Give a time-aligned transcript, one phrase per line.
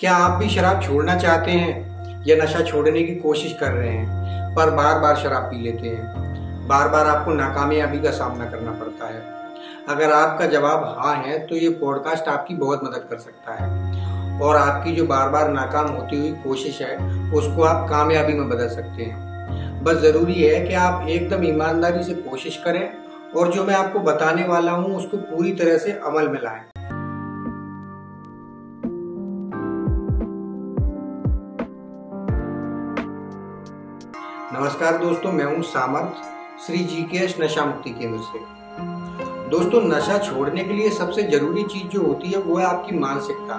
[0.00, 4.54] क्या आप भी शराब छोड़ना चाहते हैं या नशा छोड़ने की कोशिश कर रहे हैं?
[4.54, 9.06] पर बार बार शराब पी लेते हैं। बार बार आपको नाकामयाबी का सामना करना पड़ता
[9.06, 9.22] है।
[9.88, 14.56] अगर आपका जवाब हाँ है तो ये पॉडकास्ट आपकी बहुत मदद कर सकता है। और
[14.56, 16.96] आपकी जो बार बार नाकाम होती हुई कोशिश है,
[17.32, 22.14] उसको आप कामयाबी में बदल सकते हैं। बस ज़रूरी है कि आप एकदम ईमानदारी से
[22.22, 22.88] कोशिश करें
[23.36, 26.73] और जो मैं आपको बताने वाला हूँ, उसको पूरी तरह से अमल में लाएँ।
[34.54, 38.38] नमस्कार दोस्तों, मैं हूँ सामर्थ श्री जी के नशा मुक्ति केंद्र से।
[39.50, 43.56] दोस्तों, नशा छोड़ने के लिए सबसे ज़रूरी चीज़ जो होती है, वो है आपकी मानसिकता।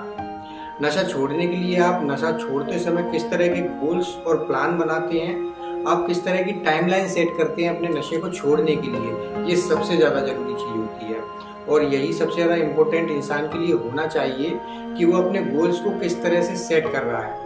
[0.81, 5.20] नशा छोड़ने के लिए आप नशा छोड़ते समय किस तरह के गोल्स और प्लान बनाते
[5.20, 5.36] हैं,
[5.88, 9.55] आप किस तरह की टाइमलाइन सेट करते हैं अपने नशे को छोड़ने के लिए, ये
[9.58, 11.20] सबसे ज़्यादा ज़रूरी चीज़ होती है।
[11.66, 14.59] और यही सबसे ज़्यादा इम्पोर्टेंट इंसान के लिए होना चाहिए
[14.98, 17.45] कि वो अपने गोल्स को किस तरह से सेट कर रहा है।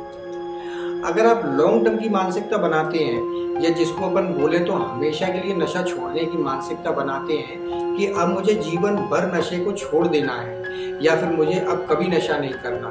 [1.05, 5.41] अगर आप लॉन्ग टर्म की मानसिकता बनाते हैं, या जिसको अपन बोले तो हमेशा के
[5.41, 10.07] लिए नशा छोड़ने की मानसिकता बनाते हैं कि अब मुझे जीवन भर नशे को छोड़
[10.07, 10.57] देना है,
[11.03, 12.89] या फिर मुझे अब कभी नशा नहीं करना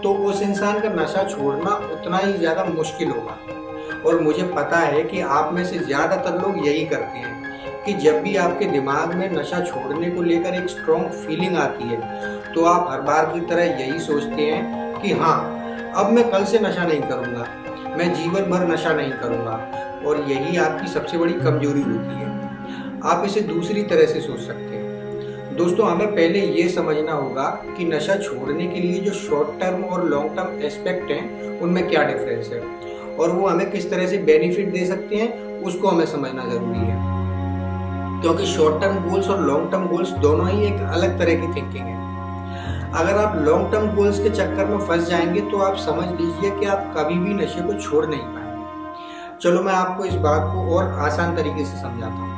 [0.00, 3.38] तो उस इंसान का नशा छोड़ना उतना ही ज़्यादा मुश्किल होगा।
[4.06, 8.20] और मुझे पता है कि आप में से ज़्यादातर लोग यही करते हैं कि जब
[8.22, 12.00] भी आपके दिमाग में नशा छोड़ने को लेकर एक स्ट्रॉन्ग फीलिंग आती है
[12.54, 15.38] तो आप हर बार की तरह यही सोचते हैं कि हाँ
[15.96, 17.48] अब मैं कल से नशा नहीं करूँगा।
[17.96, 19.74] मैं जीवन भर नशा नहीं करूँगा।
[20.06, 22.28] और यही आपकी सबसे बड़ी कमज़ोरी होती है।
[23.04, 24.88] आप इसे दूसरी तरह से सोच सकते हैं।
[25.56, 30.04] दोस्तों, हमें पहले ये समझना होगा कि नशा छोड़ने के लिए जो शॉर्ट टर्म और
[30.04, 32.60] लॉन्ग टर्म एस्पेक्ट हैं, उनमें क्या डिफरेंस है?
[33.16, 37.18] और वो हमें किस तरह से बेनिफिट दे सकते हैं, उसको हमें समझना ज़रूरी है।
[38.22, 41.86] क्योंकि शॉर्ट टर्म गोल्स और लॉन्ग टर्म गोल्स दोनों ही एक अलग तरह की थिंकिंग
[41.86, 42.17] है।
[42.94, 46.66] अगर आप लॉन्ग टर्म गोल्स के चक्कर में फंस जाएँगे तो आप समझ लीजिए कि
[46.66, 50.84] आप कभी भी नशे को छोड़ नहीं पाएँगे। चलो, मैं आपको इस बात को और
[50.84, 52.36] आसान तरीके से समझाता हूँ।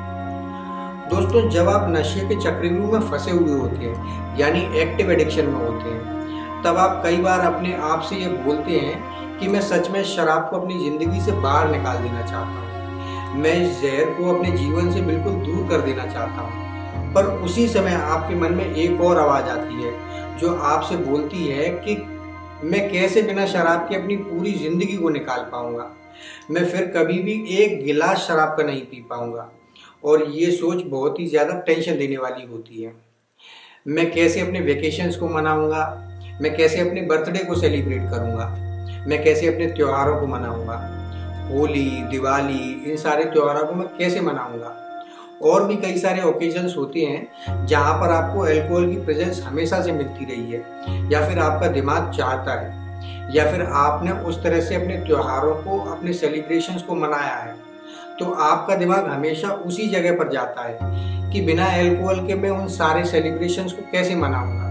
[1.10, 5.68] दोस्तों, जब आप नशे के चक्रव्यूह में फंसे हुए होते हैं, यानी एक्टिव एडिक्शन में
[5.68, 9.90] होते हैं, तब आप कई बार अपने आप से ये बोलते हैं कि मैं सच
[9.90, 14.34] में शराब को अपनी ज़िंदगी से बाहर निकाल देना चाहता हूँ। मैं इस जहर को
[14.34, 16.68] अपने जीवन से बिल्कुल दूर कर देना चाहता हूँ।
[17.14, 20.10] पर उसी समय आपके मन में एक और आवाज़ आती है
[20.40, 21.94] जो आपसे बोलती है कि
[22.66, 25.90] मैं कैसे बिना शराब के अपनी पूरी ज़िंदगी को निकाल पाऊँगा?
[26.50, 29.50] मैं फिर कभी भी एक गिलास शराब का नहीं पी पाऊँगा।
[30.04, 32.92] और ये सोच बहुत ही ज़्यादा टेंशन देने वाली होती है।
[33.88, 35.84] मैं कैसे अपने वेकेशंस को मनाऊँगा?
[36.42, 38.46] मैं कैसे अपने बर्थडे को सेलिब्रेट करूँगा?
[39.08, 40.76] मैं कैसे अपने त्योहारों को मनाऊँगा?
[41.50, 44.89] होली, दिवाली, इन सारे त्योहारों को मैं कैसे मनाऊँगा?
[45.42, 49.92] और भी कई सारे ओकेजन्स होते हैं जहाँ पर आपको अल्कोहल की प्रेजेंस हमेशा से
[49.92, 52.78] मिलती रही है, या फिर आपका दिमाग चाहता है,
[53.34, 57.54] या फिर आपने उस तरह से अपने त्योहारों को, अपने सेलिब्रेशंस को मनाया है
[58.18, 62.66] तो आपका दिमाग हमेशा उसी जगह पर जाता है कि बिना एल्कोहल के मैं उन
[62.70, 64.68] सारे सेलिब्रेशंस को कैसे मनाऊँगा?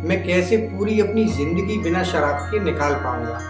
[0.00, 3.40] मैं कैसे पूरी अपनी ज़िंदगी बिना शराब के निकाल पाऊँगा?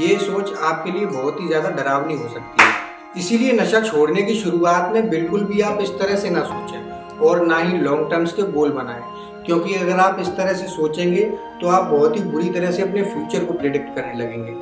[0.00, 2.73] ये सोच आपके लिए बहुत ही ज़्यादा डरावनी हो सकती है।
[3.18, 7.46] इसीलिए नशा छोड़ने की शुरुआत में बिल्कुल भी आप इस तरह से ना सोचें और
[7.46, 9.02] ना ही लॉन्ग टर्म्स के गोल बनाएँ।
[9.46, 11.22] क्योंकि अगर आप इस तरह से सोचेंगे
[11.60, 14.52] तो आप बहुत ही बुरी तरह से अपने फ्यूचर को प्रिडिक्ट करने लगेंगे।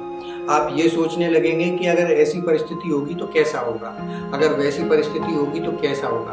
[0.53, 3.89] आप ये सोचने लगेंगे कि अगर ऐसी परिस्थिति होगी तो कैसा होगा?
[4.35, 6.33] अगर वैसी परिस्थिति होगी तो कैसा होगा?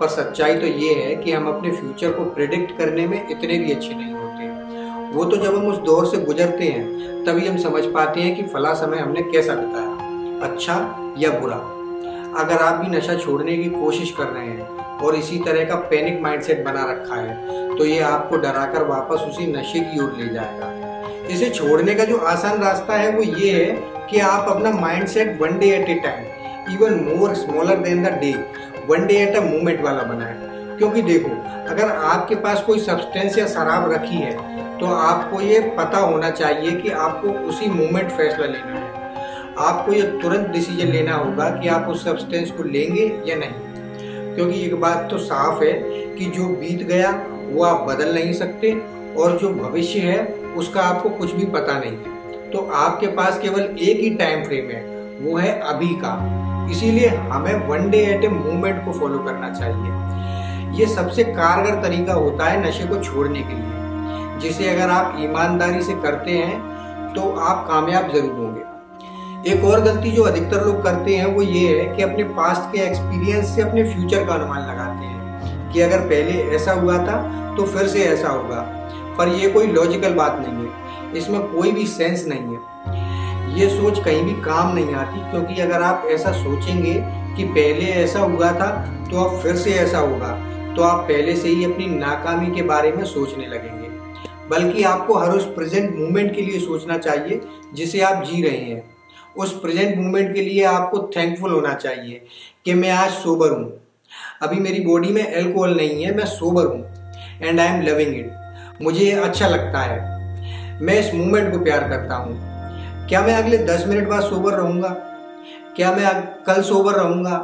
[0.00, 3.72] पर सच्चाई तो ये है कि हम अपने फ्यूचर को प्रिडिक्ट करने में इतने भी
[3.72, 7.84] अच्छे नहीं होते। वो तो जब हम उस दौर से गुजरते हैं, तभी हम समझ
[7.84, 9.90] पाते हैं कि फला समय हमने कैसा बिताया।
[10.48, 11.56] अच्छा या बुरा।
[12.34, 16.20] अगर आप भी नशा छोड़ने की कोशिश कर रहे हैं और इसी तरह का पैनिक
[16.22, 20.70] माइंडसेट बना रखा है तो ये आपको डराकर वापस उसी नशे की ओर ले जाएगा।
[21.30, 25.58] इसे छोड़ने का जो आसान रास्ता है वो ये है कि आप अपना mindset one
[25.58, 28.32] day at a time even more smaller than the day
[28.88, 31.30] one day at a moment वाला बनाए। क्योंकि देखो,
[31.70, 34.32] अगर आपके पास कोई सब्सटेंस या शराब रखी है
[34.78, 39.01] तो आपको ये पता होना चाहिए कि आपको उसी मोमेंट फैसला लेना है।
[39.58, 44.60] आपको ये तुरंत डिसीज़न लेना होगा कि आप उस सब्सटेंस को लेंगे या नहीं। क्योंकि
[44.60, 45.72] एक बात तो साफ़ है
[46.16, 47.10] कि जो बीत गया,
[47.48, 48.72] वो आप बदल नहीं सकते
[49.18, 50.22] और जो भविष्य है,
[50.56, 54.70] उसका आपको कुछ भी पता नहीं है। तो आपके पास केवल एक ही टाइम फ्रेम
[54.70, 54.82] है,
[55.20, 56.16] वो है अभी का।
[56.70, 62.14] इसीलिए हमें one day at a movement को फॉलो करना चाहिए। ये सबसे कारगर तरीका
[62.14, 67.30] होता है नशे को छोड़ने के लिए। जिसे अगर आप ईमानदारी से करते हैं तो
[67.40, 68.71] आप कामयाब ज़रूर होंगे।
[69.46, 72.82] एक और गलती जो अधिकतर लोग करते हैं वो ये है कि अपने पास्ट के
[72.82, 77.16] एक्सपीरियंस से अपने फ्यूचर का अनुमान लगाते हैं कि अगर पहले ऐसा हुआ था
[77.56, 78.60] तो फिर से ऐसा होगा।
[79.18, 83.98] पर यह कोई लॉजिकल बात नहीं है। इसमें कोई भी सेंस नहीं है। ये सोच
[84.04, 86.94] कहीं भी काम नहीं आती, क्योंकि अगर आप ऐसा सोचेंगे
[87.36, 88.70] कि पहले ऐसा हुआ था
[89.10, 90.32] तो अब फिर से ऐसा होगा
[90.76, 93.88] तो आप पहले से ही अपनी नाकामी के बारे में सोचने लगेंगे।
[94.50, 97.40] बल्कि आपको हर उस प्रेजेंट मोमेंट के लिए सोचना चाहिए,
[97.74, 98.82] जिसे आप जी रहे हैं।
[99.38, 102.24] उस प्रेजेंट मोमेंट के लिए आपको थैंकफुल होना चाहिए
[102.64, 103.80] कि मैं आज सोबर हूँ।
[104.42, 106.84] अभी मेरी बॉडी में एल्कोहल नहीं है, मैं सोबर हूँ।
[107.42, 108.32] And I am loving it
[108.82, 112.36] मुझे अच्छा लगता है। मैं इस मोमेंट को प्यार करता हूँ।
[113.08, 114.88] क्या मैं अगले दस मिनट बाद सोबर रहूँगा?
[115.76, 117.36] क्या मैं कल सोबर रहूँगा?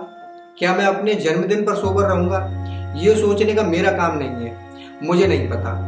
[0.59, 2.39] क्या मैं अपने जन्मदिन पर सोबर रहूँगा?
[2.97, 4.57] ये सोचने का मेरा काम नहीं है।
[5.03, 5.85] मुझे नहीं पता।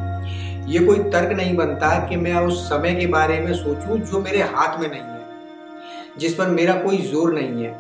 [0.66, 4.42] ये कोई तर्क नहीं बनता कि मैं उस समय के बारे में सोचूं जो मेरे
[4.42, 5.02] हाथ में नहीं
[6.20, 7.78] जिस पर मेरा कोई ज़ोर नहीं है।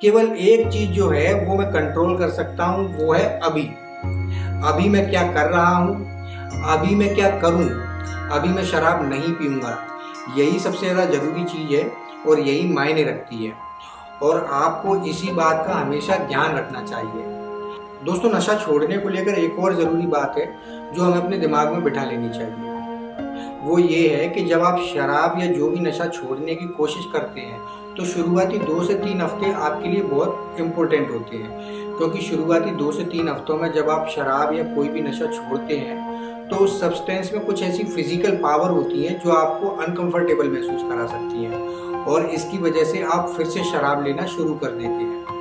[0.00, 3.62] केवल एक चीज़ जो है, वो मैं कंट्रोल कर सकता हूँ, वो है अभी।
[4.64, 5.94] अभी मैं क्या कर रहा हूँ?
[6.64, 7.68] अभी मैं क्या करूँ?
[8.30, 9.78] अभी मैं शराब नहीं पीऊँगा।
[10.36, 11.92] यही सबसे ज़्यादा ज़रूरी चीज़ है
[12.28, 13.52] और यही मायने रखती है।
[14.22, 17.22] और आपको इसी बात का हमेशा ध्यान रखना चाहिए।
[18.04, 20.46] दोस्तों, नशा छोड़ने को लेकर एक और ज़रूरी बात है,
[20.94, 22.73] जो हमें अपने दिमाग में बिठा लेनी चाहिए।
[23.62, 27.40] वो ये है कि जब आप शराब या जो भी नशा छोड़ने की कोशिश करते
[27.40, 27.60] हैं
[27.96, 32.90] तो शुरुआती दो से तीन हफ़्ते आपके लिए बहुत इम्पोर्टेंट होते हैं। क्योंकि शुरुआती दो
[32.92, 36.80] से तीन हफ्तों में जब आप शराब या कोई भी नशा छोड़ते हैं तो उस
[36.80, 41.62] सब्सटेंस में कुछ ऐसी फ़िज़िकल पावर होती है जो आपको अनकंफर्टेबल महसूस करा सकती है।
[42.04, 45.33] और इसकी वजह से आप फिर से शराब लेना शुरू कर देते हैं।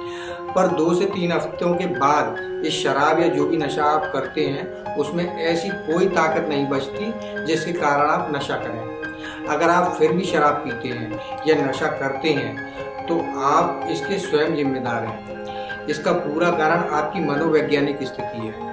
[0.55, 4.45] पर दो से तीन हफ्तों के बाद इस शराब या जो भी नशा आप करते
[4.45, 10.11] हैं, उसमें ऐसी कोई ताकत नहीं बचती जिसके कारण आप नशा करें। अगर आप फिर
[10.11, 16.11] भी शराब पीते हैं या नशा करते हैं तो आप इसके स्वयं जिम्मेदार हैं। इसका
[16.11, 18.71] पूरा कारण आपकी मनोवैज्ञानिक स्थिति है।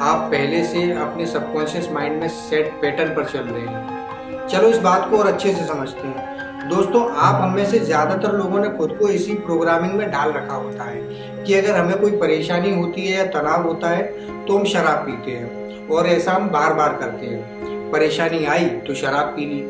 [0.00, 4.78] आप पहले से अपने सबकॉन्शियस माइंड में सेट पैटर्न पर चल रहे हैं। चलो इस
[4.78, 8.90] बात को और अच्छे से समझते हैं। दोस्तों, आप हमें से ज़्यादातर लोगों ने खुद
[8.98, 13.16] को इसी प्रोग्रामिंग में डाल रखा होता है कि अगर हमें कोई परेशानी होती है
[13.16, 14.02] या तनाव होता है
[14.46, 18.94] तो हम शराब पीते हैं और ऐसा हम बार बार करते हैं। परेशानी आई तो
[18.94, 19.60] शराब पी ली,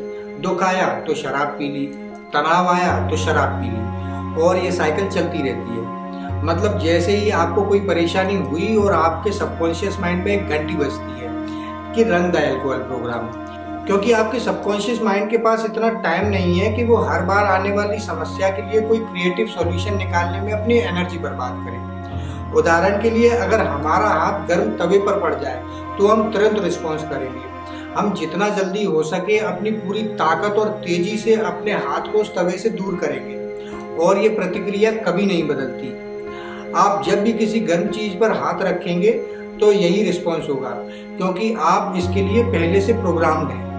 [0.41, 1.85] दुख आया तो शराब पी ली,
[2.33, 7.29] तनाव आया तो शराब पी ली और ये साइकिल चलती रहती है। मतलब जैसे ही
[7.33, 11.31] आपको कोई परेशानी हुई और आपके सबकॉन्शियस माइंड में एक घंटी बजती है
[11.95, 13.27] कि रंग द एल्कोहल प्रोग्राम
[13.87, 17.71] क्योंकि आपके सबकॉन्शियस माइंड के पास इतना टाइम नहीं है कि वो हर बार आने
[17.71, 21.81] वाली समस्या के लिए कोई क्रिएटिव सॉल्यूशन निकालने में अपनी एनर्जी बर्बाद करे।
[22.59, 25.63] उदाहरण के लिए अगर हमारा हाथ गर्म तवे पर पड़ जाए
[25.97, 27.51] तो हम तुरंत रिस्पॉन्स करेंगे।
[27.95, 32.33] हम जितना जल्दी हो सके अपनी पूरी ताकत और तेज़ी से अपने हाथ को उस
[32.35, 33.35] तवे से दूर करेंगे,
[33.97, 35.91] और ये प्रतिक्रिया कभी नहीं बदलती।
[36.77, 39.11] आप जब भी किसी गर्म चीज़ पर हाथ रखेंगे
[39.59, 40.69] तो यही रिस्पॉन्स होगा,
[41.17, 43.72] क्योंकि आप इसके लिए पहले से प्रोग्राम्ड हैं।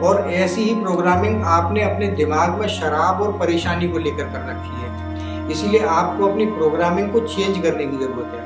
[0.00, 4.80] और ऐसी ही प्रोग्रामिंग आपने अपने दिमाग में शराब और परेशानी को लेकर कर रखी
[4.80, 8.42] है। इसीलिए आपको अपनी प्रोग्रामिंग को चेंज करने की ज़रूरत है।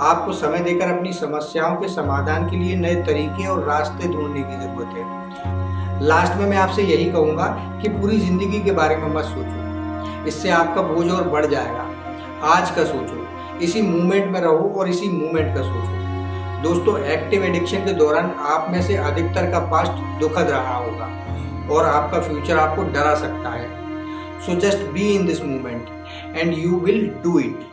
[0.00, 4.60] आपको समय देकर अपनी समस्याओं के समाधान के लिए नए तरीके और रास्ते ढूँढने की
[4.60, 7.46] ज़रूरत है। लास्ट में मैं आपसे यही कहूँगा
[7.82, 11.86] कि पूरी ज़िंदगी के बारे में मत सोचो। इससे आपका बोझ और बढ़ जाएगा।
[12.48, 16.01] आज का सोचो। इसी मूवमेंट में रहो और इसी मूवमेंट का सोचो।
[16.62, 21.06] दोस्तों एक्टिव एडिक्शन के दौरान आप में से अधिकतर का पास्ट दुखद रहा होगा
[21.74, 23.68] और आपका फ्यूचर आपको डरा सकता है
[24.46, 27.70] so just be in this movement and you will do it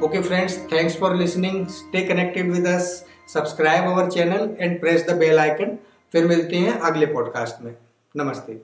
[0.00, 1.68] Okay friends, thanks for listening.
[1.68, 3.04] Stay connected with us.
[3.26, 5.76] Subscribe our channel and press the bell icon.
[6.12, 7.74] फिर मिलते हैं अगले पॉडकास्ट में
[8.14, 8.60] नमस्ते